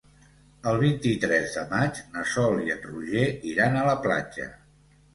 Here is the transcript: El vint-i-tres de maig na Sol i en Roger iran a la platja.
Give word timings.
El 0.71 0.79
vint-i-tres 0.83 1.53
de 1.59 1.67
maig 1.75 2.01
na 2.17 2.25
Sol 2.33 2.59
i 2.65 2.75
en 2.79 2.83
Roger 2.89 3.29
iran 3.55 3.81
a 3.85 3.89
la 3.93 3.99
platja. 4.09 4.53